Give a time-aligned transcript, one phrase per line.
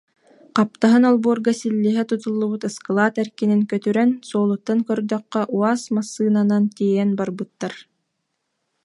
[0.57, 7.73] Хаптаһын олбуорга силлиһэ тутуллубут ыскылаат эркинин көтүрэн, суолуттан көрдөххө «УАÇ» массыынанан тиэйэн барбыттар